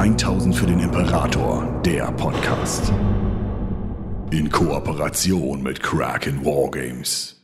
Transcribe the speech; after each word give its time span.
1000 0.00 0.56
für 0.56 0.64
den 0.64 0.80
Imperator, 0.80 1.78
der 1.84 2.10
Podcast. 2.12 2.90
In 4.30 4.48
Kooperation 4.50 5.62
mit 5.62 5.82
Kraken 5.82 6.42
Wargames. 6.42 7.42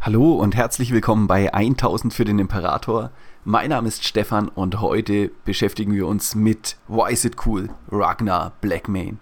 Hallo 0.00 0.32
und 0.32 0.56
herzlich 0.56 0.92
willkommen 0.92 1.26
bei 1.26 1.52
1000 1.52 2.14
für 2.14 2.24
den 2.24 2.38
Imperator. 2.38 3.10
Mein 3.44 3.68
Name 3.68 3.88
ist 3.88 4.06
Stefan 4.06 4.48
und 4.48 4.80
heute 4.80 5.30
beschäftigen 5.44 5.92
wir 5.92 6.06
uns 6.06 6.34
mit 6.34 6.78
Why 6.88 7.12
is 7.12 7.26
it 7.26 7.36
cool? 7.44 7.68
Ragnar 7.92 8.54
Blackmane. 8.62 9.18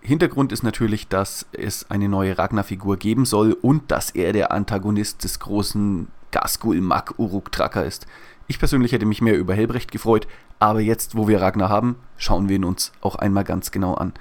Hintergrund 0.00 0.52
ist 0.52 0.62
natürlich, 0.62 1.08
dass 1.08 1.46
es 1.50 1.90
eine 1.90 2.08
neue 2.08 2.38
Ragnar-Figur 2.38 2.96
geben 2.96 3.24
soll 3.24 3.54
und 3.60 3.90
dass 3.90 4.10
er 4.10 4.32
der 4.32 4.52
Antagonist 4.52 5.24
des 5.24 5.40
großen 5.40 6.06
Gasgul 6.30 6.80
Mag 6.80 7.18
Uruk 7.18 7.50
Tracker 7.50 7.84
ist. 7.84 8.06
Ich 8.46 8.58
persönlich 8.58 8.92
hätte 8.92 9.06
mich 9.06 9.22
mehr 9.22 9.38
über 9.38 9.54
Helbrecht 9.54 9.92
gefreut, 9.92 10.26
aber 10.58 10.80
jetzt, 10.80 11.16
wo 11.16 11.28
wir 11.28 11.40
Ragnar 11.40 11.68
haben, 11.68 11.96
schauen 12.16 12.48
wir 12.48 12.56
ihn 12.56 12.64
uns 12.64 12.92
auch 13.00 13.16
einmal 13.16 13.44
ganz 13.44 13.70
genau 13.70 13.94
an. 13.94 14.12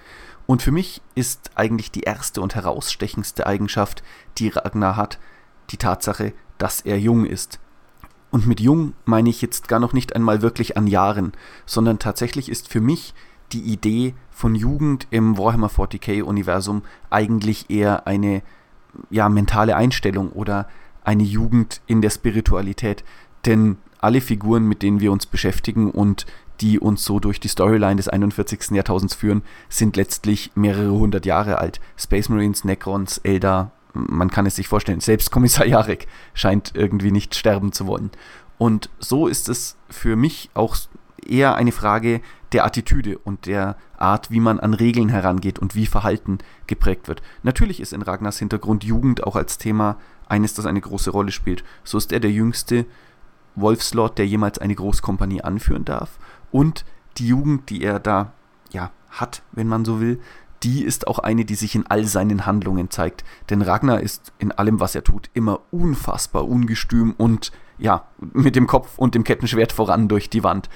Und 0.47 0.61
für 0.61 0.71
mich 0.71 1.01
ist 1.15 1.51
eigentlich 1.55 1.91
die 1.91 2.01
erste 2.01 2.41
und 2.41 2.55
herausstechendste 2.55 3.47
Eigenschaft, 3.47 4.03
die 4.37 4.49
Ragnar 4.49 4.95
hat, 4.95 5.19
die 5.69 5.77
Tatsache, 5.77 6.33
dass 6.57 6.81
er 6.81 6.99
jung 6.99 7.25
ist. 7.25 7.59
Und 8.31 8.47
mit 8.47 8.59
jung 8.59 8.93
meine 9.05 9.29
ich 9.29 9.41
jetzt 9.41 9.67
gar 9.67 9.79
noch 9.79 9.93
nicht 9.93 10.15
einmal 10.15 10.41
wirklich 10.41 10.77
an 10.77 10.87
Jahren, 10.87 11.33
sondern 11.65 11.99
tatsächlich 11.99 12.49
ist 12.49 12.69
für 12.69 12.81
mich 12.81 13.13
die 13.51 13.61
Idee 13.61 14.15
von 14.29 14.55
Jugend 14.55 15.07
im 15.11 15.37
Warhammer 15.37 15.69
40k-Universum 15.69 16.83
eigentlich 17.09 17.69
eher 17.69 18.07
eine 18.07 18.41
ja, 19.09 19.29
mentale 19.29 19.75
Einstellung 19.75 20.31
oder 20.31 20.67
eine 21.03 21.23
Jugend 21.23 21.81
in 21.87 22.01
der 22.01 22.09
Spiritualität. 22.09 23.03
Denn 23.45 23.77
alle 24.01 24.21
Figuren, 24.21 24.67
mit 24.67 24.81
denen 24.81 24.99
wir 24.99 25.11
uns 25.11 25.25
beschäftigen 25.25 25.91
und 25.91 26.25
die 26.59 26.79
uns 26.79 27.03
so 27.03 27.19
durch 27.19 27.39
die 27.39 27.47
Storyline 27.47 27.95
des 27.95 28.07
41. 28.07 28.71
Jahrtausends 28.71 29.15
führen, 29.15 29.41
sind 29.69 29.95
letztlich 29.95 30.51
mehrere 30.55 30.91
hundert 30.91 31.25
Jahre 31.25 31.57
alt. 31.57 31.79
Space 31.97 32.29
Marines, 32.29 32.63
Necrons, 32.63 33.19
Eldar, 33.19 33.71
man 33.93 34.29
kann 34.29 34.45
es 34.45 34.55
sich 34.55 34.67
vorstellen, 34.67 35.01
selbst 35.01 35.31
Kommissar 35.31 35.65
Jarek 35.65 36.07
scheint 36.33 36.73
irgendwie 36.75 37.11
nicht 37.11 37.35
sterben 37.35 37.71
zu 37.71 37.87
wollen. 37.87 38.11
Und 38.57 38.89
so 38.99 39.27
ist 39.27 39.49
es 39.49 39.75
für 39.89 40.15
mich 40.15 40.49
auch 40.53 40.77
eher 41.25 41.55
eine 41.55 41.71
Frage 41.71 42.21
der 42.51 42.65
Attitüde 42.65 43.17
und 43.17 43.45
der 43.45 43.75
Art, 43.97 44.29
wie 44.29 44.39
man 44.39 44.59
an 44.59 44.73
Regeln 44.73 45.09
herangeht 45.09 45.59
und 45.59 45.75
wie 45.75 45.85
Verhalten 45.85 46.39
geprägt 46.67 47.07
wird. 47.07 47.21
Natürlich 47.43 47.79
ist 47.79 47.93
in 47.93 48.01
Ragnars 48.01 48.39
Hintergrund 48.39 48.83
Jugend 48.83 49.23
auch 49.23 49.35
als 49.35 49.57
Thema 49.57 49.97
eines, 50.27 50.53
das 50.53 50.65
eine 50.65 50.81
große 50.81 51.11
Rolle 51.11 51.31
spielt. 51.31 51.63
So 51.83 51.97
ist 51.97 52.11
er 52.11 52.19
der 52.19 52.31
jüngste 52.31 52.85
Wolfslord, 53.55 54.17
der 54.17 54.27
jemals 54.27 54.59
eine 54.59 54.75
Großkompanie 54.75 55.41
anführen 55.41 55.85
darf. 55.85 56.19
Und 56.51 56.85
die 57.17 57.27
Jugend, 57.27 57.69
die 57.69 57.83
er 57.83 57.99
da 57.99 58.33
ja, 58.71 58.91
hat, 59.09 59.41
wenn 59.51 59.67
man 59.67 59.85
so 59.85 59.99
will, 59.99 60.19
die 60.63 60.83
ist 60.83 61.07
auch 61.07 61.19
eine, 61.19 61.43
die 61.45 61.55
sich 61.55 61.75
in 61.75 61.87
all 61.87 62.05
seinen 62.05 62.45
Handlungen 62.45 62.89
zeigt. 62.91 63.23
Denn 63.49 63.61
Ragnar 63.61 63.99
ist 63.99 64.31
in 64.37 64.51
allem, 64.51 64.79
was 64.79 64.95
er 64.95 65.03
tut, 65.03 65.29
immer 65.33 65.61
unfassbar 65.71 66.47
ungestüm 66.47 67.13
und 67.17 67.51
ja, 67.77 68.05
mit 68.19 68.55
dem 68.55 68.67
Kopf 68.67 68.97
und 68.97 69.15
dem 69.15 69.23
Kettenschwert 69.23 69.71
voran 69.71 70.07
durch 70.07 70.29
die 70.29 70.43
Wand. 70.43 70.69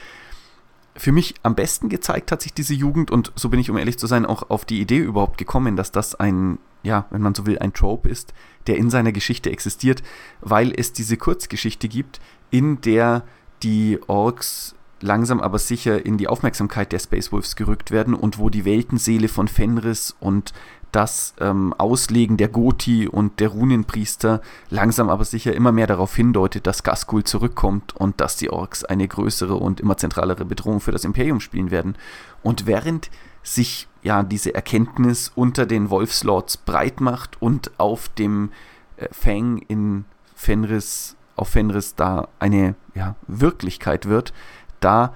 Für 0.98 1.12
mich 1.12 1.36
am 1.44 1.56
besten 1.56 1.90
gezeigt 1.90 2.32
hat 2.32 2.42
sich 2.42 2.54
diese 2.54 2.74
Jugend 2.74 3.12
und 3.12 3.32
so 3.36 3.50
bin 3.50 3.60
ich, 3.60 3.70
um 3.70 3.78
ehrlich 3.78 4.00
zu 4.00 4.08
sein, 4.08 4.26
auch 4.26 4.50
auf 4.50 4.64
die 4.66 4.80
Idee 4.80 5.00
überhaupt 5.00 5.38
gekommen, 5.38 5.76
dass 5.76 5.92
das 5.92 6.16
ein, 6.16 6.58
ja, 6.84 7.06
wenn 7.10 7.22
man 7.22 7.36
so 7.36 7.46
will, 7.46 7.60
ein 7.60 7.74
Trope 7.74 8.08
ist, 8.08 8.34
der 8.68 8.78
in 8.78 8.90
seiner 8.90 9.12
Geschichte 9.12 9.52
existiert, 9.52 10.04
weil 10.42 10.74
es 10.76 10.94
diese 10.94 11.18
Kurzgeschichte 11.18 11.90
gibt, 11.90 12.22
in 12.50 12.80
der 12.82 13.24
die 13.62 14.00
Orks 14.08 14.76
langsam 15.02 15.42
aber 15.42 15.60
sicher 15.60 16.06
in 16.06 16.18
die 16.18 16.28
Aufmerksamkeit 16.28 16.92
der 16.92 17.00
Space 17.00 17.32
Wolves 17.32 17.56
gerückt 17.56 17.92
werden 17.92 18.14
und 18.14 18.40
wo 18.40 18.50
die 18.50 18.66
Weltenseele 18.66 19.28
von 19.28 19.48
Fenris 19.48 20.16
und 20.20 20.54
das 20.96 21.34
ähm, 21.42 21.74
Auslegen 21.78 22.38
der 22.38 22.48
Goti 22.48 23.08
und 23.08 23.42
der 23.42 23.50
Runenpriester 23.50 24.42
langsam 24.70 25.10
aber 25.10 25.26
sicher 25.26 25.54
immer 25.54 25.74
mehr 25.74 25.88
darauf 25.88 26.16
hindeutet, 26.16 26.66
dass 26.68 26.84
Gaskul 26.84 27.26
zurückkommt 27.26 27.94
und 27.96 28.22
dass 28.22 28.38
die 28.38 28.50
Orks 28.50 28.86
eine 28.86 29.06
größere 29.06 29.56
und 29.56 29.82
immer 29.82 29.98
zentralere 29.98 30.46
Bedrohung 30.46 30.80
für 30.80 30.94
das 30.94 31.04
Imperium 31.04 31.42
spielen 31.42 31.70
werden. 31.70 31.98
Und 32.44 32.66
während 32.66 33.10
sich 33.44 33.90
ja 34.04 34.24
diese 34.24 34.56
Erkenntnis 34.56 35.32
unter 35.36 35.66
den 35.66 35.90
Wolfslords 35.90 36.58
breit 36.58 37.02
macht 37.02 37.42
und 37.42 37.72
auf 37.78 38.08
dem 38.08 38.52
äh, 38.96 39.08
Fang 39.12 39.58
in 39.68 40.06
Fenris 40.34 41.18
auf 41.36 41.50
Fenris 41.50 41.96
da 41.96 42.30
eine 42.40 42.76
ja, 42.94 43.16
Wirklichkeit 43.28 44.08
wird, 44.08 44.32
da 44.80 45.14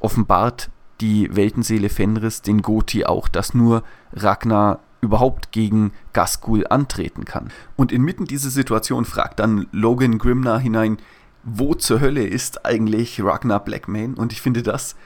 offenbart 0.00 0.70
die 1.00 1.34
Weltenseele 1.34 1.88
Fenris 1.88 2.42
den 2.42 2.62
Goti 2.62 3.04
auch, 3.04 3.28
dass 3.28 3.54
nur 3.54 3.84
Ragnar 4.12 4.80
überhaupt 5.04 5.52
gegen 5.52 5.92
Gaskul 6.12 6.66
antreten 6.66 7.24
kann. 7.24 7.50
Und 7.76 7.92
inmitten 7.92 8.24
dieser 8.24 8.50
Situation 8.50 9.04
fragt 9.04 9.38
dann 9.38 9.66
Logan 9.70 10.18
Grimnar 10.18 10.58
hinein, 10.58 10.98
wo 11.44 11.74
zur 11.74 12.00
Hölle 12.00 12.26
ist 12.26 12.64
eigentlich 12.64 13.22
Ragnar 13.22 13.60
Blackmane? 13.60 14.14
Und 14.16 14.32
ich 14.32 14.40
finde, 14.40 14.62
das 14.62 14.96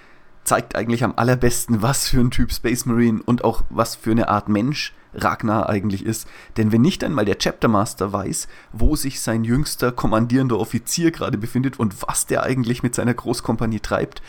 zeigt 0.44 0.76
eigentlich 0.76 1.04
am 1.04 1.14
allerbesten, 1.16 1.82
was 1.82 2.08
für 2.08 2.20
ein 2.20 2.30
Typ 2.30 2.52
Space 2.52 2.86
Marine 2.86 3.20
und 3.24 3.44
auch 3.44 3.64
was 3.68 3.96
für 3.96 4.12
eine 4.12 4.28
Art 4.28 4.48
Mensch 4.48 4.94
Ragnar 5.14 5.68
eigentlich 5.68 6.04
ist. 6.04 6.28
Denn 6.56 6.72
wenn 6.72 6.80
nicht 6.80 7.02
einmal 7.02 7.24
der 7.24 7.38
Chapter 7.38 7.68
Master 7.68 8.12
weiß, 8.12 8.48
wo 8.72 8.96
sich 8.96 9.20
sein 9.20 9.44
jüngster 9.44 9.92
kommandierender 9.92 10.58
Offizier 10.58 11.10
gerade 11.10 11.38
befindet 11.38 11.78
und 11.78 12.02
was 12.06 12.26
der 12.26 12.44
eigentlich 12.44 12.82
mit 12.82 12.94
seiner 12.94 13.14
Großkompanie 13.14 13.80
treibt, 13.80 14.22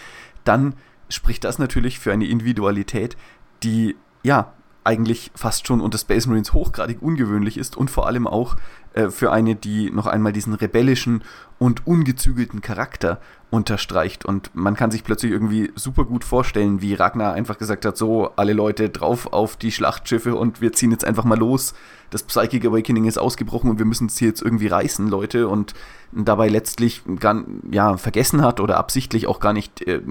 dann 0.43 0.73
spricht 1.09 1.43
das 1.43 1.59
natürlich 1.59 1.99
für 1.99 2.11
eine 2.11 2.27
Individualität, 2.27 3.17
die 3.63 3.95
ja 4.23 4.53
eigentlich 4.83 5.31
fast 5.35 5.67
schon 5.67 5.81
unter 5.81 5.97
Space 5.97 6.25
Marines 6.27 6.53
hochgradig 6.53 7.01
ungewöhnlich 7.01 7.57
ist 7.57 7.77
und 7.77 7.91
vor 7.91 8.07
allem 8.07 8.27
auch 8.27 8.55
äh, 8.93 9.09
für 9.09 9.31
eine, 9.31 9.55
die 9.55 9.91
noch 9.91 10.07
einmal 10.07 10.33
diesen 10.33 10.53
rebellischen 10.53 11.23
und 11.59 11.85
ungezügelten 11.85 12.61
Charakter 12.61 13.19
unterstreicht. 13.51 14.25
Und 14.25 14.51
man 14.55 14.75
kann 14.75 14.89
sich 14.89 15.03
plötzlich 15.03 15.31
irgendwie 15.31 15.71
super 15.75 16.05
gut 16.05 16.23
vorstellen, 16.23 16.81
wie 16.81 16.93
Ragnar 16.93 17.33
einfach 17.33 17.57
gesagt 17.57 17.85
hat, 17.85 17.97
so 17.97 18.31
alle 18.35 18.53
Leute 18.53 18.89
drauf 18.89 19.33
auf 19.33 19.57
die 19.57 19.71
Schlachtschiffe 19.71 20.35
und 20.35 20.61
wir 20.61 20.71
ziehen 20.71 20.91
jetzt 20.91 21.05
einfach 21.05 21.23
mal 21.23 21.37
los. 21.37 21.73
Das 22.09 22.23
Psychic 22.23 22.65
Awakening 22.65 23.05
ist 23.05 23.17
ausgebrochen 23.17 23.69
und 23.69 23.79
wir 23.79 23.85
müssen 23.85 24.07
es 24.07 24.17
hier 24.17 24.29
jetzt 24.29 24.41
irgendwie 24.41 24.67
reißen, 24.67 25.07
Leute. 25.07 25.47
Und 25.47 25.73
dabei 26.11 26.47
letztlich 26.47 27.03
gar, 27.19 27.43
ja, 27.69 27.97
vergessen 27.97 28.41
hat 28.41 28.59
oder 28.59 28.77
absichtlich 28.77 29.27
auch 29.27 29.39
gar 29.39 29.53
nicht 29.53 29.81
äh, 29.87 30.01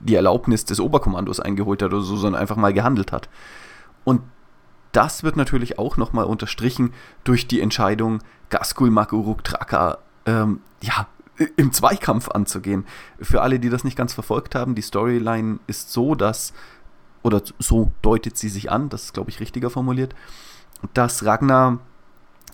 die 0.00 0.14
Erlaubnis 0.14 0.64
des 0.64 0.80
Oberkommandos 0.80 1.40
eingeholt 1.40 1.82
hat 1.82 1.92
oder 1.92 2.02
so, 2.02 2.16
sondern 2.16 2.40
einfach 2.40 2.56
mal 2.56 2.72
gehandelt 2.72 3.12
hat. 3.12 3.28
Und 4.08 4.22
das 4.92 5.22
wird 5.22 5.36
natürlich 5.36 5.78
auch 5.78 5.98
nochmal 5.98 6.24
unterstrichen 6.24 6.94
durch 7.24 7.46
die 7.46 7.60
Entscheidung, 7.60 8.22
Gaskul 8.48 8.88
Maguruk 8.88 9.44
Traka 9.44 9.98
ähm, 10.24 10.60
ja, 10.80 11.06
im 11.56 11.72
Zweikampf 11.74 12.30
anzugehen. 12.30 12.86
Für 13.20 13.42
alle, 13.42 13.60
die 13.60 13.68
das 13.68 13.84
nicht 13.84 13.98
ganz 13.98 14.14
verfolgt 14.14 14.54
haben, 14.54 14.74
die 14.74 14.80
Storyline 14.80 15.58
ist 15.66 15.92
so, 15.92 16.14
dass, 16.14 16.54
oder 17.22 17.42
so 17.58 17.92
deutet 18.00 18.38
sie 18.38 18.48
sich 18.48 18.70
an, 18.70 18.88
das 18.88 19.04
ist, 19.04 19.12
glaube 19.12 19.28
ich, 19.28 19.40
richtiger 19.40 19.68
formuliert, 19.68 20.14
dass 20.94 21.26
Ragnar 21.26 21.78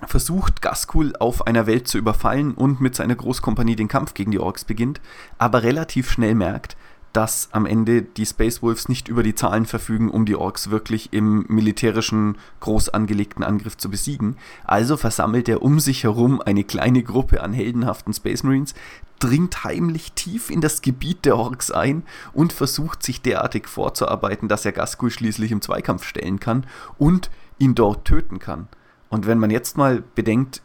versucht, 0.08 0.60
Gaskul 0.60 1.14
auf 1.20 1.46
einer 1.46 1.68
Welt 1.68 1.86
zu 1.86 1.98
überfallen 1.98 2.54
und 2.54 2.80
mit 2.80 2.96
seiner 2.96 3.14
Großkompanie 3.14 3.76
den 3.76 3.86
Kampf 3.86 4.14
gegen 4.14 4.32
die 4.32 4.40
Orks 4.40 4.64
beginnt, 4.64 5.00
aber 5.38 5.62
relativ 5.62 6.10
schnell 6.10 6.34
merkt, 6.34 6.76
dass 7.14 7.48
am 7.52 7.64
Ende 7.64 8.02
die 8.02 8.26
Space 8.26 8.60
Wolves 8.60 8.88
nicht 8.88 9.06
über 9.06 9.22
die 9.22 9.36
Zahlen 9.36 9.66
verfügen, 9.66 10.10
um 10.10 10.26
die 10.26 10.34
Orks 10.34 10.70
wirklich 10.70 11.12
im 11.12 11.46
militärischen 11.48 12.36
groß 12.58 12.88
angelegten 12.88 13.44
Angriff 13.44 13.76
zu 13.76 13.88
besiegen. 13.88 14.36
Also 14.64 14.96
versammelt 14.96 15.48
er 15.48 15.62
um 15.62 15.78
sich 15.78 16.02
herum 16.02 16.42
eine 16.42 16.64
kleine 16.64 17.04
Gruppe 17.04 17.40
an 17.40 17.52
heldenhaften 17.52 18.12
Space 18.12 18.42
Marines, 18.42 18.74
dringt 19.20 19.62
heimlich 19.62 20.12
tief 20.12 20.50
in 20.50 20.60
das 20.60 20.82
Gebiet 20.82 21.24
der 21.24 21.36
Orks 21.36 21.70
ein 21.70 22.02
und 22.32 22.52
versucht 22.52 23.04
sich 23.04 23.22
derartig 23.22 23.68
vorzuarbeiten, 23.68 24.48
dass 24.48 24.64
er 24.64 24.72
Gaskul 24.72 25.10
schließlich 25.10 25.52
im 25.52 25.62
Zweikampf 25.62 26.04
stellen 26.04 26.40
kann 26.40 26.66
und 26.98 27.30
ihn 27.58 27.76
dort 27.76 28.04
töten 28.04 28.40
kann. 28.40 28.66
Und 29.14 29.28
wenn 29.28 29.38
man 29.38 29.50
jetzt 29.50 29.78
mal 29.78 30.02
bedenkt, 30.16 30.60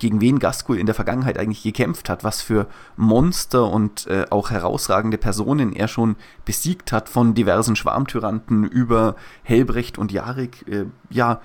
gegen 0.00 0.20
wen 0.20 0.40
Gaskul 0.40 0.78
in 0.78 0.86
der 0.86 0.96
Vergangenheit 0.96 1.38
eigentlich 1.38 1.62
gekämpft 1.62 2.08
hat, 2.08 2.24
was 2.24 2.42
für 2.42 2.66
Monster 2.96 3.70
und 3.70 4.08
äh, 4.08 4.26
auch 4.30 4.50
herausragende 4.50 5.16
Personen 5.16 5.72
er 5.72 5.86
schon 5.86 6.16
besiegt 6.44 6.90
hat, 6.90 7.08
von 7.08 7.34
diversen 7.34 7.76
Schwarmtyranten 7.76 8.64
über 8.64 9.14
Helbrecht 9.44 9.96
und 9.96 10.10
Jarik, 10.10 10.66
äh, 10.66 10.86
ja, 11.08 11.40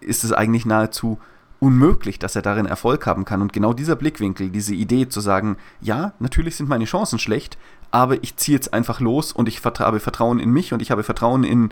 ist 0.00 0.24
es 0.24 0.32
eigentlich 0.32 0.66
nahezu 0.66 1.20
unmöglich, 1.60 2.18
dass 2.18 2.34
er 2.34 2.42
darin 2.42 2.66
Erfolg 2.66 3.06
haben 3.06 3.24
kann. 3.24 3.40
Und 3.40 3.52
genau 3.52 3.72
dieser 3.74 3.94
Blickwinkel, 3.94 4.50
diese 4.50 4.74
Idee 4.74 5.08
zu 5.08 5.20
sagen, 5.20 5.56
ja, 5.80 6.14
natürlich 6.18 6.56
sind 6.56 6.68
meine 6.68 6.84
Chancen 6.84 7.20
schlecht, 7.20 7.58
aber 7.92 8.20
ich 8.24 8.34
ziehe 8.34 8.56
jetzt 8.56 8.74
einfach 8.74 8.98
los 8.98 9.30
und 9.30 9.48
ich 9.48 9.64
habe 9.64 10.00
Vertrauen 10.00 10.40
in 10.40 10.50
mich 10.50 10.72
und 10.72 10.82
ich 10.82 10.90
habe 10.90 11.04
Vertrauen 11.04 11.44
in 11.44 11.68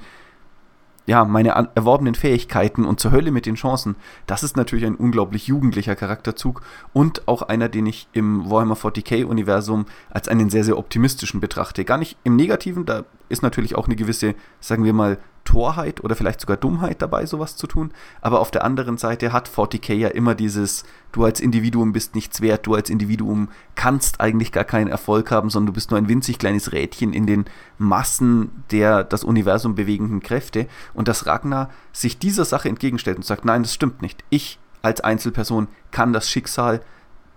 ja, 1.07 1.25
meine 1.25 1.69
erworbenen 1.75 2.15
Fähigkeiten 2.15 2.85
und 2.85 3.01
zur 3.01 3.11
Hölle 3.11 3.31
mit 3.31 3.47
den 3.47 3.57
Chancen, 3.57 3.97
das 4.27 4.43
ist 4.43 4.57
natürlich 4.57 4.87
ein 4.87 4.95
unglaublich 4.95 5.47
jugendlicher 5.47 5.97
Charakterzug 5.97 6.63
und 6.93 7.27
auch 7.27 7.43
einer, 7.43 7.69
den 7.69 7.87
ich 7.87 8.09
im 8.13 8.49
Warhammer 8.51 8.77
40k-Universum 8.77 9.87
als 10.11 10.29
einen 10.29 10.51
sehr, 10.51 10.65
sehr 10.65 10.79
optimistischen 10.79 11.41
betrachte. 11.41 11.85
Gar 11.85 11.99
nicht 11.99 12.17
im 12.25 12.37
Negativen, 12.37 12.87
da 12.87 13.05
ist 13.29 13.43
natürlich 13.43 13.75
auch 13.75 13.87
eine 13.87 13.97
gewisse, 13.97 14.35
sagen 14.61 14.85
wir 14.85 14.93
mal, 14.93 15.19
Torheit 15.45 16.03
oder 16.03 16.15
vielleicht 16.15 16.41
sogar 16.41 16.57
Dummheit 16.57 17.03
dabei, 17.03 17.27
sowas 17.27 17.57
zu 17.57 17.67
tun. 17.67 17.93
Aber 18.21 18.41
auf 18.41 18.51
der 18.51 18.65
anderen 18.65 18.97
Seite 18.97 19.33
hat 19.33 19.49
40k 19.49 19.95
ja 19.95 20.09
immer 20.09 20.35
dieses, 20.35 20.85
du 21.11 21.25
als 21.25 21.41
Individuum 21.41 21.93
bist 21.93 22.15
nichts 22.15 22.41
wert, 22.41 22.67
du 22.67 22.75
als 22.75 22.91
Individuum 22.91 23.49
kannst 23.75 24.21
eigentlich 24.21 24.53
gar 24.53 24.65
keinen 24.65 24.89
Erfolg 24.89 25.31
haben, 25.31 25.51
sondern 25.51 25.69
du 25.69 25.73
bist 25.73 25.91
nur 25.91 25.99
ein 25.99 26.09
winzig 26.09 26.39
kleines 26.39 26.73
Rädchen 26.73 27.13
in 27.13 27.27
den 27.27 27.45
Massen 27.79 28.65
der 28.71 29.05
das 29.05 29.25
Universum 29.25 29.75
bewegenden 29.75 30.21
Kräfte. 30.21 30.67
Und 30.95 31.09
dass 31.09 31.27
Ragnar 31.27 31.71
sich 31.93 32.19
dieser 32.19 32.45
Sache 32.45 32.69
entgegenstellt 32.69 33.17
und 33.17 33.25
sagt, 33.25 33.45
nein, 33.45 33.63
das 33.63 33.75
stimmt 33.75 34.03
nicht. 34.03 34.25
Ich 34.31 34.59
als 34.83 35.01
Einzelperson 35.01 35.69
kann 35.91 36.13
das 36.13 36.29
Schicksal 36.29 36.81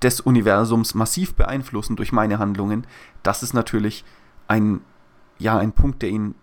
des 0.01 0.19
Universums 0.19 0.94
massiv 0.94 1.36
beeinflussen 1.36 1.96
durch 1.96 2.12
meine 2.12 2.40
Handlungen. 2.40 2.86
Das 3.24 3.44
ist 3.44 3.54
natürlich 3.54 4.04
ein, 4.48 4.81
ja, 5.38 5.58
ein 5.58 5.72
Punkt, 5.72 6.01
der 6.01 6.10
ihn 6.10 6.36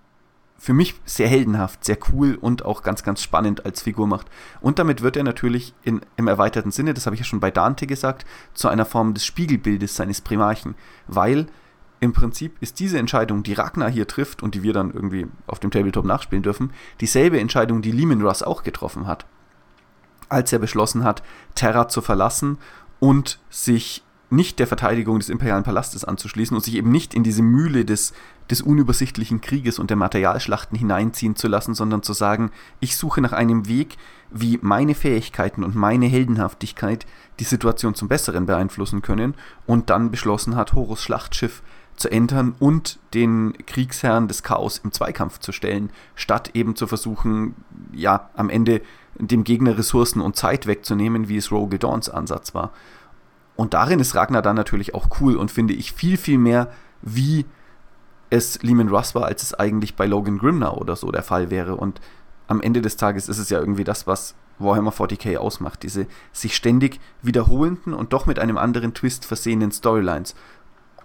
für 0.62 0.74
mich 0.74 0.94
sehr 1.04 1.26
heldenhaft, 1.26 1.84
sehr 1.84 1.98
cool 2.12 2.38
und 2.40 2.64
auch 2.64 2.84
ganz, 2.84 3.02
ganz 3.02 3.20
spannend 3.20 3.66
als 3.66 3.82
Figur 3.82 4.06
macht. 4.06 4.28
Und 4.60 4.78
damit 4.78 5.02
wird 5.02 5.16
er 5.16 5.24
natürlich 5.24 5.74
in, 5.82 6.02
im 6.16 6.28
erweiterten 6.28 6.70
Sinne, 6.70 6.94
das 6.94 7.04
habe 7.04 7.16
ich 7.16 7.20
ja 7.20 7.24
schon 7.24 7.40
bei 7.40 7.50
Dante 7.50 7.88
gesagt, 7.88 8.24
zu 8.54 8.68
einer 8.68 8.84
Form 8.84 9.12
des 9.12 9.26
Spiegelbildes 9.26 9.96
seines 9.96 10.20
Primarchen. 10.20 10.76
Weil 11.08 11.46
im 11.98 12.12
Prinzip 12.12 12.58
ist 12.60 12.78
diese 12.78 12.96
Entscheidung, 13.00 13.42
die 13.42 13.54
Ragnar 13.54 13.90
hier 13.90 14.06
trifft 14.06 14.44
und 14.44 14.54
die 14.54 14.62
wir 14.62 14.72
dann 14.72 14.92
irgendwie 14.92 15.26
auf 15.48 15.58
dem 15.58 15.72
Tabletop 15.72 16.04
nachspielen 16.04 16.44
dürfen, 16.44 16.72
dieselbe 17.00 17.40
Entscheidung, 17.40 17.82
die 17.82 17.90
Lehman 17.90 18.22
Russ 18.22 18.44
auch 18.44 18.62
getroffen 18.62 19.08
hat. 19.08 19.26
Als 20.28 20.52
er 20.52 20.60
beschlossen 20.60 21.02
hat, 21.02 21.24
Terra 21.56 21.88
zu 21.88 22.02
verlassen 22.02 22.58
und 23.00 23.40
sich 23.50 24.04
nicht 24.32 24.58
der 24.58 24.66
Verteidigung 24.66 25.18
des 25.18 25.28
imperialen 25.28 25.62
Palastes 25.62 26.04
anzuschließen 26.04 26.56
und 26.56 26.64
sich 26.64 26.74
eben 26.74 26.90
nicht 26.90 27.14
in 27.14 27.22
diese 27.22 27.42
Mühle 27.42 27.84
des, 27.84 28.12
des 28.50 28.62
unübersichtlichen 28.62 29.40
Krieges 29.40 29.78
und 29.78 29.90
der 29.90 29.96
Materialschlachten 29.96 30.76
hineinziehen 30.76 31.36
zu 31.36 31.48
lassen, 31.48 31.74
sondern 31.74 32.02
zu 32.02 32.12
sagen, 32.12 32.50
ich 32.80 32.96
suche 32.96 33.20
nach 33.20 33.32
einem 33.32 33.68
Weg, 33.68 33.96
wie 34.30 34.58
meine 34.62 34.94
Fähigkeiten 34.94 35.62
und 35.62 35.74
meine 35.74 36.06
Heldenhaftigkeit 36.06 37.06
die 37.38 37.44
Situation 37.44 37.94
zum 37.94 38.08
Besseren 38.08 38.46
beeinflussen 38.46 39.02
können 39.02 39.34
und 39.66 39.90
dann 39.90 40.10
beschlossen 40.10 40.56
hat, 40.56 40.72
Horus 40.72 41.02
Schlachtschiff 41.02 41.62
zu 41.96 42.10
entern 42.10 42.54
und 42.58 42.98
den 43.14 43.52
Kriegsherrn 43.66 44.28
des 44.28 44.42
Chaos 44.42 44.80
im 44.82 44.92
Zweikampf 44.92 45.38
zu 45.38 45.52
stellen, 45.52 45.90
statt 46.14 46.50
eben 46.54 46.74
zu 46.74 46.86
versuchen, 46.86 47.54
ja, 47.92 48.30
am 48.34 48.48
Ende 48.48 48.80
dem 49.18 49.44
Gegner 49.44 49.76
Ressourcen 49.76 50.20
und 50.20 50.36
Zeit 50.36 50.66
wegzunehmen, 50.66 51.28
wie 51.28 51.36
es 51.36 51.52
Rogel 51.52 51.78
Dawns 51.78 52.08
Ansatz 52.08 52.54
war. 52.54 52.72
Und 53.56 53.74
darin 53.74 54.00
ist 54.00 54.14
Ragnar 54.14 54.42
dann 54.42 54.56
natürlich 54.56 54.94
auch 54.94 55.08
cool 55.20 55.36
und 55.36 55.50
finde 55.50 55.74
ich 55.74 55.92
viel, 55.92 56.16
viel 56.16 56.38
mehr, 56.38 56.68
wie 57.02 57.44
es 58.30 58.62
Lehman 58.62 58.88
Russ 58.88 59.14
war, 59.14 59.26
als 59.26 59.42
es 59.42 59.54
eigentlich 59.54 59.94
bei 59.94 60.06
Logan 60.06 60.38
Grimner 60.38 60.78
oder 60.78 60.96
so 60.96 61.10
der 61.10 61.22
Fall 61.22 61.50
wäre. 61.50 61.76
Und 61.76 62.00
am 62.48 62.60
Ende 62.60 62.80
des 62.80 62.96
Tages 62.96 63.28
ist 63.28 63.38
es 63.38 63.50
ja 63.50 63.58
irgendwie 63.58 63.84
das, 63.84 64.06
was 64.06 64.34
Warhammer 64.58 64.92
40k 64.92 65.36
ausmacht. 65.36 65.82
Diese 65.82 66.06
sich 66.32 66.56
ständig 66.56 66.98
wiederholenden 67.20 67.92
und 67.92 68.12
doch 68.12 68.26
mit 68.26 68.38
einem 68.38 68.56
anderen 68.56 68.94
Twist 68.94 69.26
versehenen 69.26 69.70
Storylines. 69.70 70.34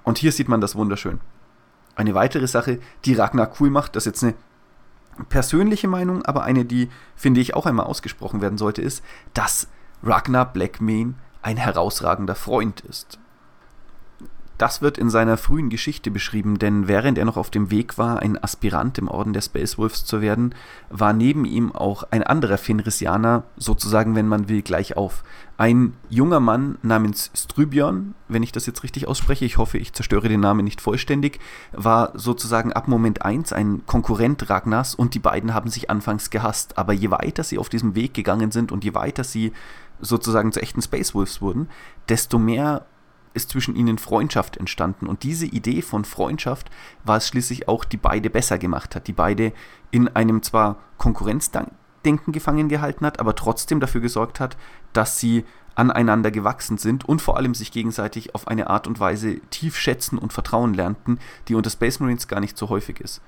Und 0.04 0.18
hier 0.18 0.32
sieht 0.32 0.48
man 0.48 0.62
das 0.62 0.76
wunderschön. 0.76 1.20
Eine 1.96 2.14
weitere 2.14 2.48
Sache, 2.48 2.80
die 3.06 3.14
Ragnar 3.14 3.52
cool 3.60 3.70
macht, 3.70 3.96
das 3.96 4.06
ist 4.06 4.22
jetzt 4.22 4.24
eine 4.24 4.34
persönliche 5.30 5.88
Meinung, 5.88 6.24
aber 6.24 6.44
eine, 6.44 6.64
die, 6.64 6.90
finde 7.16 7.42
ich, 7.42 7.56
auch 7.56 7.66
einmal 7.66 7.88
ausgesprochen 7.88 8.40
werden 8.40 8.58
sollte, 8.58 8.82
ist, 8.82 9.04
dass 9.34 9.68
Ragnar 10.04 10.54
Blackmane 10.54 11.16
ein 11.48 11.56
herausragender 11.56 12.36
Freund 12.36 12.82
ist. 12.82 13.20
Das 14.58 14.82
wird 14.82 14.98
in 14.98 15.12
seiner 15.12 15.38
frühen 15.38 15.70
Geschichte 15.70 16.10
beschrieben, 16.10 16.58
denn 16.58 16.88
während 16.88 17.20
er 17.20 17.26
noch 17.26 17.38
auf 17.38 17.52
dem 17.52 17.70
Weg 17.70 18.00
war, 18.00 18.20
ein 18.20 18.42
Aspirant 18.44 18.98
im 18.98 19.08
Orden 19.08 19.34
der 19.34 19.42
Space 19.42 19.78
Wolves 19.78 20.04
zu 20.04 20.20
werden, 20.20 20.56
war 20.90 21.14
neben 21.14 21.46
ihm 21.46 21.72
auch 21.72 22.04
ein 22.10 22.24
anderer 22.24 22.58
Fenrisianer, 22.58 23.44
sozusagen, 23.58 24.16
wenn 24.16 24.28
man 24.28 24.50
will, 24.50 24.64
gleich 24.64 24.98
auf. 24.98 25.24
Ein 25.58 25.94
junger 26.10 26.40
Mann 26.40 26.80
namens 26.82 27.30
Strybjörn, 27.36 28.16
wenn 28.28 28.42
ich 28.42 28.52
das 28.52 28.66
jetzt 28.66 28.84
richtig 28.84 29.08
ausspreche, 29.08 29.46
ich 29.46 29.58
hoffe, 29.58 29.78
ich 29.78 29.94
zerstöre 29.94 30.28
den 30.28 30.40
Namen 30.40 30.64
nicht 30.64 30.82
vollständig, 30.82 31.40
war 31.72 32.12
sozusagen 32.16 32.74
ab 32.74 32.88
Moment 32.88 33.22
1 33.24 33.54
ein 33.54 33.84
Konkurrent 33.86 34.50
Ragnars 34.50 34.96
und 34.96 35.14
die 35.14 35.20
beiden 35.20 35.54
haben 35.54 35.70
sich 35.70 35.92
anfangs 35.92 36.32
gehasst. 36.32 36.80
Aber 36.80 36.94
je 36.94 37.12
weiter 37.12 37.44
sie 37.44 37.60
auf 37.60 37.70
diesem 37.70 37.94
Weg 37.94 38.16
gegangen 38.16 38.52
sind 38.52 38.72
und 38.72 38.84
je 38.84 38.96
weiter 38.96 39.24
sie 39.24 39.54
sozusagen 40.00 40.52
zu 40.52 40.62
echten 40.62 40.82
Space 40.82 41.14
Wolves 41.14 41.42
wurden, 41.42 41.70
desto 42.08 42.38
mehr 42.38 42.86
ist 43.38 43.52
zwischen 43.52 43.76
ihnen 43.76 43.98
Freundschaft 43.98 44.58
entstanden. 44.58 45.08
Und 45.08 45.24
diese 45.24 45.46
Idee 45.46 45.82
von 45.82 46.04
Freundschaft 46.04 46.70
war 47.06 47.18
es 47.18 47.28
schließlich 47.28 47.70
auch, 47.70 47.86
die 47.86 47.96
beide 47.96 48.30
besser 48.30 48.58
gemacht 48.58 48.96
hat, 48.96 49.08
die 49.08 49.14
beide 49.14 49.54
in 49.92 50.10
einem 50.10 50.44
zwar 50.44 50.78
Konkurrenzdenken 50.98 52.34
gefangen 52.34 52.68
gehalten 52.68 53.06
hat, 53.06 53.20
aber 53.22 53.36
trotzdem 53.36 53.80
dafür 53.80 54.02
gesorgt 54.02 54.42
hat, 54.42 54.58
dass 54.92 55.20
sie 55.20 55.46
aneinander 55.76 56.32
gewachsen 56.32 56.78
sind 56.78 57.08
und 57.08 57.22
vor 57.22 57.38
allem 57.38 57.54
sich 57.54 57.72
gegenseitig 57.72 58.34
auf 58.34 58.48
eine 58.48 58.68
Art 58.70 58.88
und 58.88 59.00
Weise 59.00 59.40
tief 59.52 59.78
schätzen 59.78 60.18
und 60.18 60.34
vertrauen 60.34 60.74
lernten, 60.74 61.20
die 61.48 61.56
unter 61.56 61.70
Space 61.70 62.00
Marines 62.00 62.28
gar 62.28 62.40
nicht 62.40 62.58
so 62.58 62.70
häufig 62.70 63.00
ist. 63.00 63.22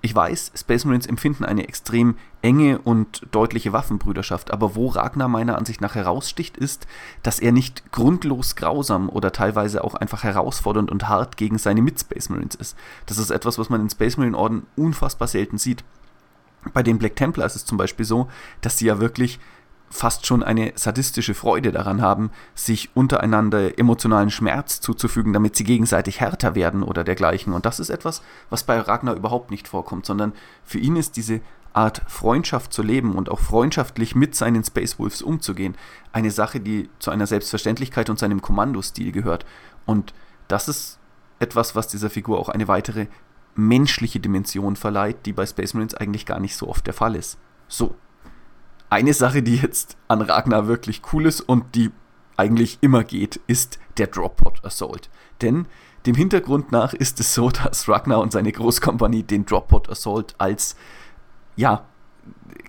Ich 0.00 0.14
weiß, 0.14 0.52
Space 0.54 0.84
Marines 0.84 1.06
empfinden 1.06 1.44
eine 1.44 1.66
extrem 1.66 2.16
enge 2.40 2.78
und 2.78 3.26
deutliche 3.32 3.72
Waffenbrüderschaft, 3.72 4.52
aber 4.52 4.76
wo 4.76 4.86
Ragnar 4.86 5.26
meiner 5.26 5.58
Ansicht 5.58 5.80
nach 5.80 5.96
heraussticht, 5.96 6.56
ist, 6.56 6.86
dass 7.24 7.40
er 7.40 7.50
nicht 7.50 7.90
grundlos 7.90 8.54
grausam 8.54 9.08
oder 9.08 9.32
teilweise 9.32 9.82
auch 9.82 9.94
einfach 9.94 10.22
herausfordernd 10.22 10.92
und 10.92 11.08
hart 11.08 11.36
gegen 11.36 11.58
seine 11.58 11.82
Mit-Space 11.82 12.28
Marines 12.28 12.54
ist. 12.54 12.76
Das 13.06 13.18
ist 13.18 13.30
etwas, 13.30 13.58
was 13.58 13.70
man 13.70 13.80
in 13.80 13.90
Space 13.90 14.16
Marine 14.16 14.38
Orden 14.38 14.66
unfassbar 14.76 15.26
selten 15.26 15.58
sieht. 15.58 15.82
Bei 16.72 16.82
den 16.84 16.98
Black 16.98 17.16
Templar 17.16 17.46
ist 17.46 17.56
es 17.56 17.64
zum 17.64 17.78
Beispiel 17.78 18.04
so, 18.04 18.28
dass 18.60 18.78
sie 18.78 18.86
ja 18.86 19.00
wirklich 19.00 19.40
fast 19.90 20.26
schon 20.26 20.42
eine 20.42 20.72
sadistische 20.74 21.34
Freude 21.34 21.72
daran 21.72 22.02
haben, 22.02 22.30
sich 22.54 22.90
untereinander 22.94 23.78
emotionalen 23.78 24.30
Schmerz 24.30 24.80
zuzufügen, 24.80 25.32
damit 25.32 25.56
sie 25.56 25.64
gegenseitig 25.64 26.20
härter 26.20 26.54
werden 26.54 26.82
oder 26.82 27.04
dergleichen. 27.04 27.52
Und 27.52 27.66
das 27.66 27.80
ist 27.80 27.90
etwas, 27.90 28.22
was 28.50 28.64
bei 28.64 28.78
Ragnar 28.78 29.16
überhaupt 29.16 29.50
nicht 29.50 29.68
vorkommt, 29.68 30.06
sondern 30.06 30.32
für 30.64 30.78
ihn 30.78 30.96
ist 30.96 31.16
diese 31.16 31.40
Art 31.72 32.02
Freundschaft 32.08 32.72
zu 32.72 32.82
leben 32.82 33.14
und 33.14 33.30
auch 33.30 33.40
freundschaftlich 33.40 34.14
mit 34.14 34.34
seinen 34.34 34.64
Space 34.64 34.98
Wolves 34.98 35.22
umzugehen, 35.22 35.76
eine 36.12 36.30
Sache, 36.30 36.60
die 36.60 36.88
zu 36.98 37.10
einer 37.10 37.26
Selbstverständlichkeit 37.26 38.10
und 38.10 38.18
seinem 38.18 38.42
Kommandostil 38.42 39.12
gehört. 39.12 39.46
Und 39.86 40.12
das 40.48 40.68
ist 40.68 40.98
etwas, 41.38 41.76
was 41.76 41.88
dieser 41.88 42.10
Figur 42.10 42.38
auch 42.38 42.48
eine 42.48 42.68
weitere 42.68 43.06
menschliche 43.54 44.20
Dimension 44.20 44.76
verleiht, 44.76 45.26
die 45.26 45.32
bei 45.32 45.46
Space 45.46 45.74
Marines 45.74 45.94
eigentlich 45.94 46.26
gar 46.26 46.40
nicht 46.40 46.56
so 46.56 46.68
oft 46.68 46.86
der 46.86 46.94
Fall 46.94 47.14
ist. 47.14 47.38
So, 47.68 47.94
eine 48.90 49.14
Sache, 49.14 49.42
die 49.42 49.56
jetzt 49.56 49.96
an 50.08 50.22
Ragnar 50.22 50.66
wirklich 50.66 51.02
cool 51.12 51.26
ist 51.26 51.40
und 51.40 51.74
die 51.74 51.90
eigentlich 52.36 52.78
immer 52.80 53.04
geht, 53.04 53.40
ist 53.46 53.78
der 53.98 54.06
Droppod 54.06 54.64
Assault. 54.64 55.10
Denn 55.42 55.66
dem 56.06 56.14
Hintergrund 56.14 56.72
nach 56.72 56.94
ist 56.94 57.20
es 57.20 57.34
so, 57.34 57.50
dass 57.64 57.88
Ragnar 57.88 58.20
und 58.20 58.32
seine 58.32 58.52
Großkompanie 58.52 59.22
den 59.24 59.44
Droppod 59.44 59.90
Assault 59.90 60.34
als 60.38 60.76
ja, 61.56 61.87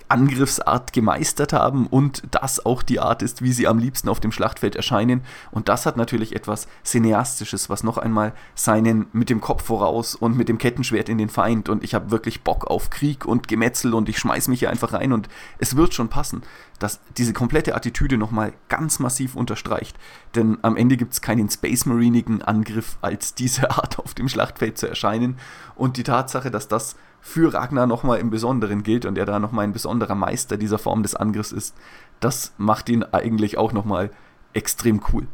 Angriffsart 0.09 0.91
gemeistert 0.91 1.53
haben 1.53 1.85
und 1.85 2.23
das 2.31 2.65
auch 2.65 2.81
die 2.81 2.99
Art 2.99 3.21
ist, 3.21 3.43
wie 3.43 3.53
sie 3.53 3.67
am 3.67 3.77
liebsten 3.77 4.09
auf 4.09 4.19
dem 4.19 4.31
Schlachtfeld 4.31 4.75
erscheinen. 4.75 5.21
Und 5.51 5.69
das 5.69 5.85
hat 5.85 5.97
natürlich 5.97 6.35
etwas 6.35 6.67
Cineastisches, 6.83 7.69
was 7.69 7.83
noch 7.83 7.99
einmal 7.99 8.33
seinen 8.55 9.05
mit 9.13 9.29
dem 9.29 9.39
Kopf 9.39 9.63
voraus 9.63 10.15
und 10.15 10.35
mit 10.35 10.49
dem 10.49 10.57
Kettenschwert 10.57 11.09
in 11.09 11.19
den 11.19 11.29
Feind 11.29 11.69
und 11.69 11.83
ich 11.83 11.93
habe 11.93 12.09
wirklich 12.09 12.43
Bock 12.43 12.65
auf 12.65 12.89
Krieg 12.89 13.25
und 13.25 13.47
Gemetzel 13.47 13.93
und 13.93 14.09
ich 14.09 14.17
schmeiß 14.17 14.47
mich 14.47 14.59
hier 14.59 14.71
einfach 14.71 14.93
rein 14.93 15.13
und 15.13 15.29
es 15.59 15.75
wird 15.75 15.93
schon 15.93 16.09
passen, 16.09 16.41
dass 16.79 17.01
diese 17.17 17.33
komplette 17.33 17.75
Attitüde 17.75 18.17
nochmal 18.17 18.53
ganz 18.67 18.97
massiv 18.99 19.35
unterstreicht. 19.35 19.95
Denn 20.33 20.57
am 20.63 20.75
Ende 20.75 20.97
gibt 20.97 21.13
es 21.13 21.21
keinen 21.21 21.49
Space 21.49 21.85
Marinigen 21.85 22.41
Angriff 22.41 22.97
als 23.01 23.35
diese 23.35 23.69
Art 23.69 23.99
auf 23.99 24.15
dem 24.15 24.27
Schlachtfeld 24.27 24.79
zu 24.79 24.87
erscheinen 24.87 25.37
und 25.75 25.97
die 25.97 26.03
Tatsache, 26.03 26.49
dass 26.49 26.67
das 26.67 26.95
für 27.21 27.53
Ragnar 27.53 27.87
nochmal 27.87 28.19
im 28.19 28.29
Besonderen 28.29 28.83
gilt 28.83 29.05
und 29.05 29.17
er 29.17 29.25
da 29.25 29.39
nochmal 29.39 29.65
ein 29.65 29.73
besonderer 29.73 30.15
Meister 30.15 30.57
dieser 30.57 30.79
Form 30.79 31.03
des 31.03 31.15
Angriffs 31.15 31.51
ist, 31.51 31.75
das 32.19 32.53
macht 32.57 32.89
ihn 32.89 33.03
eigentlich 33.03 33.57
auch 33.57 33.73
nochmal 33.73 34.11
extrem 34.53 35.01
cool. 35.11 35.27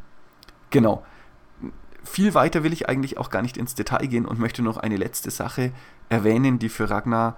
Genau. 0.70 1.04
Viel 2.04 2.34
weiter 2.34 2.63
will 2.63 2.74
ich 2.74 2.88
eigentlich 2.88 3.18
auch 3.18 3.30
gar 3.30 3.42
nicht 3.42 3.58
ins 3.58 3.75
Detail 3.75 4.08
gehen 4.08 4.25
und 4.25 4.39
möchte 4.39 4.62
noch 4.62 4.77
eine 4.77 4.98
letzte 4.98 5.32
Sache 5.32 5.72
erwähnen, 6.10 6.60
die 6.60 6.70
für 6.70 6.89
Ragnar 6.89 7.38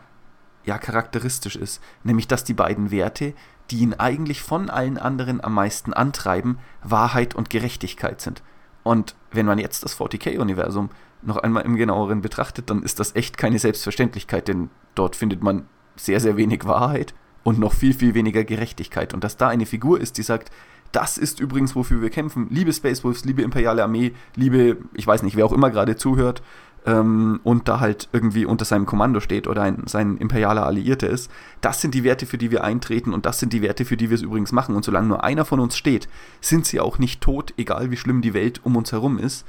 ja 0.65 0.77
charakteristisch 0.77 1.55
ist, 1.55 1.81
nämlich 2.03 2.27
dass 2.27 2.43
die 2.43 2.53
beiden 2.53 2.91
Werte, 2.91 3.33
die 3.71 3.79
ihn 3.79 3.93
eigentlich 3.93 4.41
von 4.41 4.69
allen 4.69 4.97
anderen 4.97 5.43
am 5.43 5.53
meisten 5.53 5.93
antreiben, 5.93 6.59
Wahrheit 6.83 7.35
und 7.35 7.49
Gerechtigkeit 7.49 8.21
sind. 8.21 8.43
Und 8.83 9.15
wenn 9.31 9.45
man 9.45 9.59
jetzt 9.59 9.83
das 9.83 9.97
40k-Universum 9.97 10.89
noch 11.21 11.37
einmal 11.37 11.65
im 11.65 11.75
genaueren 11.75 12.21
betrachtet, 12.21 12.69
dann 12.69 12.83
ist 12.83 12.99
das 12.99 13.15
echt 13.15 13.37
keine 13.37 13.59
Selbstverständlichkeit, 13.59 14.47
denn 14.47 14.69
dort 14.95 15.15
findet 15.15 15.43
man 15.43 15.65
sehr, 15.95 16.19
sehr 16.19 16.37
wenig 16.37 16.65
Wahrheit 16.65 17.13
und 17.43 17.59
noch 17.59 17.73
viel, 17.73 17.93
viel 17.93 18.13
weniger 18.13 18.43
Gerechtigkeit. 18.43 19.13
Und 19.13 19.23
dass 19.23 19.37
da 19.37 19.47
eine 19.47 19.65
Figur 19.65 19.99
ist, 19.99 20.17
die 20.17 20.23
sagt, 20.23 20.51
das 20.91 21.17
ist 21.17 21.39
übrigens, 21.39 21.75
wofür 21.75 22.01
wir 22.01 22.09
kämpfen. 22.09 22.47
Liebe 22.49 22.71
Space 22.71 23.03
Wolves, 23.03 23.25
liebe 23.25 23.41
Imperiale 23.41 23.83
Armee, 23.83 24.13
liebe, 24.35 24.77
ich 24.93 25.05
weiß 25.05 25.23
nicht, 25.23 25.35
wer 25.35 25.45
auch 25.45 25.53
immer 25.53 25.69
gerade 25.69 25.95
zuhört 25.95 26.41
ähm, 26.85 27.39
und 27.43 27.67
da 27.67 27.79
halt 27.79 28.07
irgendwie 28.13 28.45
unter 28.45 28.65
seinem 28.65 28.85
Kommando 28.85 29.19
steht 29.19 29.47
oder 29.47 29.61
ein, 29.61 29.83
sein 29.85 30.17
imperialer 30.17 30.65
Alliierter 30.65 31.09
ist. 31.09 31.29
Das 31.61 31.81
sind 31.81 31.93
die 31.93 32.03
Werte, 32.03 32.25
für 32.25 32.37
die 32.37 32.51
wir 32.51 32.63
eintreten 32.63 33.13
und 33.13 33.25
das 33.25 33.39
sind 33.39 33.53
die 33.53 33.61
Werte, 33.61 33.85
für 33.85 33.97
die 33.97 34.09
wir 34.09 34.15
es 34.15 34.21
übrigens 34.21 34.51
machen. 34.51 34.75
Und 34.75 34.85
solange 34.85 35.07
nur 35.07 35.23
einer 35.23 35.45
von 35.45 35.59
uns 35.59 35.77
steht, 35.77 36.07
sind 36.41 36.65
sie 36.65 36.79
auch 36.79 36.97
nicht 36.97 37.21
tot, 37.21 37.53
egal 37.57 37.91
wie 37.91 37.97
schlimm 37.97 38.21
die 38.21 38.33
Welt 38.33 38.61
um 38.63 38.75
uns 38.75 38.91
herum 38.91 39.19
ist. 39.19 39.45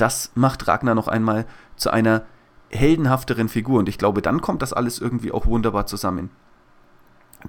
Das 0.00 0.32
macht 0.34 0.66
Ragnar 0.66 0.94
noch 0.94 1.08
einmal 1.08 1.44
zu 1.76 1.90
einer 1.90 2.24
heldenhafteren 2.70 3.50
Figur. 3.50 3.80
Und 3.80 3.88
ich 3.88 3.98
glaube, 3.98 4.22
dann 4.22 4.40
kommt 4.40 4.62
das 4.62 4.72
alles 4.72 4.98
irgendwie 4.98 5.30
auch 5.30 5.44
wunderbar 5.44 5.84
zusammen. 5.86 6.30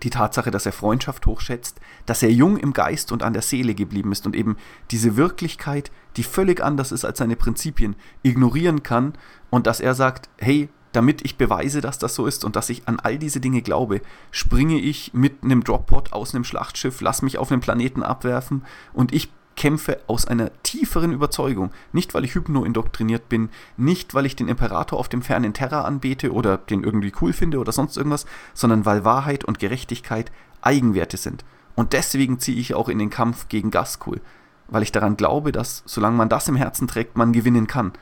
Die 0.03 0.09
Tatsache, 0.09 0.51
dass 0.51 0.65
er 0.65 0.73
Freundschaft 0.73 1.25
hochschätzt, 1.25 1.79
dass 2.05 2.23
er 2.23 2.31
jung 2.31 2.57
im 2.57 2.73
Geist 2.73 3.11
und 3.13 3.23
an 3.23 3.33
der 3.33 3.41
Seele 3.41 3.73
geblieben 3.73 4.11
ist 4.11 4.25
und 4.25 4.35
eben 4.35 4.57
diese 4.89 5.15
Wirklichkeit, 5.15 5.91
die 6.17 6.23
völlig 6.23 6.61
anders 6.61 6.91
ist 6.91 7.05
als 7.05 7.19
seine 7.19 7.35
Prinzipien, 7.37 7.95
ignorieren 8.21 8.83
kann 8.83 9.13
und 9.49 9.67
dass 9.67 9.79
er 9.79 9.95
sagt, 9.95 10.29
hey, 10.37 10.69
damit 10.93 11.23
ich 11.23 11.37
beweise, 11.37 11.79
dass 11.79 11.99
das 11.99 12.15
so 12.15 12.25
ist 12.25 12.43
und 12.43 12.55
dass 12.57 12.69
ich 12.69 12.87
an 12.87 12.99
all 12.99 13.17
diese 13.17 13.39
Dinge 13.39 13.61
glaube, 13.61 14.01
springe 14.29 14.79
ich 14.79 15.13
mit 15.13 15.43
einem 15.43 15.63
Droppod 15.63 16.11
aus 16.11 16.33
einem 16.33 16.43
Schlachtschiff, 16.43 16.99
lass 17.01 17.21
mich 17.21 17.37
auf 17.37 17.51
einen 17.51 17.61
Planeten 17.61 18.03
abwerfen 18.03 18.65
und 18.93 19.13
ich 19.13 19.29
kämpfe 19.55 19.99
aus 20.07 20.25
einer 20.25 20.51
tieferen 20.63 21.11
Überzeugung. 21.11 21.71
Nicht, 21.91 22.13
weil 22.13 22.23
ich 22.23 22.35
hypno-indoktriniert 22.35 23.29
bin, 23.29 23.49
nicht, 23.77 24.13
weil 24.13 24.25
ich 24.25 24.35
den 24.35 24.47
Imperator 24.47 24.99
auf 24.99 25.09
dem 25.09 25.21
fernen 25.21 25.53
Terra 25.53 25.81
anbete 25.81 26.31
oder 26.31 26.57
den 26.57 26.83
irgendwie 26.83 27.13
cool 27.21 27.33
finde 27.33 27.59
oder 27.59 27.71
sonst 27.71 27.97
irgendwas, 27.97 28.25
sondern 28.53 28.85
weil 28.85 29.05
Wahrheit 29.05 29.43
und 29.43 29.59
Gerechtigkeit 29.59 30.31
Eigenwerte 30.61 31.17
sind. 31.17 31.43
Und 31.75 31.93
deswegen 31.93 32.39
ziehe 32.39 32.59
ich 32.59 32.73
auch 32.73 32.89
in 32.89 32.99
den 32.99 33.09
Kampf 33.09 33.47
gegen 33.47 33.71
Gaskul, 33.71 34.21
weil 34.67 34.83
ich 34.83 34.91
daran 34.91 35.17
glaube, 35.17 35.51
dass, 35.51 35.83
solange 35.85 36.17
man 36.17 36.29
das 36.29 36.47
im 36.47 36.55
Herzen 36.55 36.87
trägt, 36.87 37.17
man 37.17 37.33
gewinnen 37.33 37.67
kann. 37.67 37.93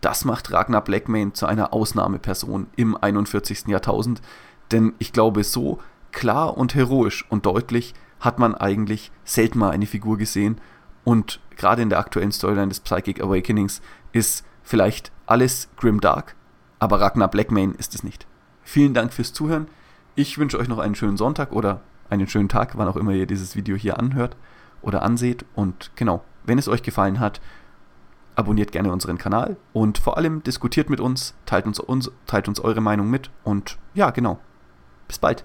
Das 0.00 0.24
macht 0.24 0.52
Ragnar 0.52 0.84
Blackmane 0.84 1.32
zu 1.32 1.46
einer 1.46 1.72
Ausnahmeperson 1.72 2.66
im 2.76 2.96
41. 2.96 3.68
Jahrtausend, 3.68 4.20
denn 4.70 4.92
ich 4.98 5.12
glaube, 5.12 5.44
so 5.44 5.80
klar 6.12 6.56
und 6.56 6.74
heroisch 6.74 7.24
und 7.30 7.46
deutlich 7.46 7.94
hat 8.20 8.38
man 8.38 8.54
eigentlich 8.54 9.10
selten 9.24 9.58
mal 9.58 9.70
eine 9.70 9.86
Figur 9.86 10.18
gesehen 10.18 10.60
und 11.04 11.40
gerade 11.56 11.82
in 11.82 11.90
der 11.90 11.98
aktuellen 11.98 12.32
Storyline 12.32 12.68
des 12.68 12.80
Psychic 12.80 13.22
Awakenings 13.22 13.80
ist 14.12 14.44
vielleicht 14.62 15.12
alles 15.26 15.68
grimdark, 15.76 16.34
aber 16.78 17.00
Ragnar 17.00 17.28
Blackmane 17.28 17.74
ist 17.78 17.94
es 17.94 18.02
nicht. 18.02 18.26
Vielen 18.62 18.94
Dank 18.94 19.12
fürs 19.12 19.32
Zuhören. 19.32 19.68
Ich 20.14 20.38
wünsche 20.38 20.58
euch 20.58 20.68
noch 20.68 20.78
einen 20.78 20.94
schönen 20.94 21.16
Sonntag 21.16 21.52
oder 21.52 21.80
einen 22.08 22.28
schönen 22.28 22.48
Tag, 22.48 22.76
wann 22.76 22.88
auch 22.88 22.96
immer 22.96 23.12
ihr 23.12 23.26
dieses 23.26 23.56
Video 23.56 23.76
hier 23.76 23.98
anhört 23.98 24.36
oder 24.82 25.02
anseht. 25.02 25.44
Und 25.54 25.90
genau, 25.96 26.24
wenn 26.44 26.58
es 26.58 26.68
euch 26.68 26.82
gefallen 26.82 27.20
hat, 27.20 27.40
abonniert 28.36 28.72
gerne 28.72 28.92
unseren 28.92 29.18
Kanal 29.18 29.56
und 29.72 29.98
vor 29.98 30.16
allem 30.16 30.42
diskutiert 30.42 30.90
mit 30.90 31.00
uns, 31.00 31.34
teilt 31.46 31.66
uns, 31.66 31.78
uns, 31.78 32.10
teilt 32.26 32.48
uns 32.48 32.60
eure 32.60 32.80
Meinung 32.80 33.10
mit 33.10 33.30
und 33.44 33.78
ja, 33.94 34.10
genau. 34.10 34.40
Bis 35.06 35.18
bald. 35.18 35.44